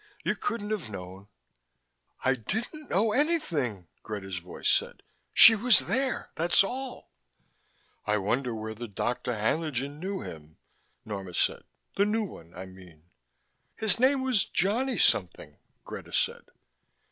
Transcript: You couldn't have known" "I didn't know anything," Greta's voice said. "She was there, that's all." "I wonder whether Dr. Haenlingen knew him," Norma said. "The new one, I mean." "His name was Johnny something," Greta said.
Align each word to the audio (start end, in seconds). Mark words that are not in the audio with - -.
You 0.23 0.35
couldn't 0.35 0.71
have 0.71 0.89
known" 0.89 1.27
"I 2.25 2.33
didn't 2.33 2.89
know 2.89 3.11
anything," 3.11 3.87
Greta's 4.01 4.39
voice 4.39 4.67
said. 4.67 5.03
"She 5.31 5.53
was 5.53 5.81
there, 5.85 6.31
that's 6.33 6.63
all." 6.63 7.11
"I 8.07 8.17
wonder 8.17 8.55
whether 8.55 8.87
Dr. 8.87 9.31
Haenlingen 9.31 9.99
knew 9.99 10.21
him," 10.21 10.57
Norma 11.05 11.35
said. 11.35 11.65
"The 11.97 12.05
new 12.05 12.23
one, 12.23 12.51
I 12.55 12.65
mean." 12.65 13.11
"His 13.75 13.99
name 13.99 14.23
was 14.23 14.43
Johnny 14.45 14.97
something," 14.97 15.59
Greta 15.85 16.13
said. 16.13 16.45